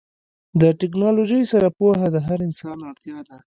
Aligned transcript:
د 0.61 0.63
ټیکنالوژۍ 0.79 1.41
سره 1.51 1.67
پوهه 1.77 2.07
د 2.11 2.17
هر 2.27 2.39
انسان 2.47 2.77
اړتیا 2.89 3.19
ده. 3.27 3.37